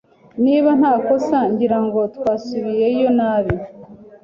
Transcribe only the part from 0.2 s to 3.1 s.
Niba ntakosa, ngira ngo twasubiyeyo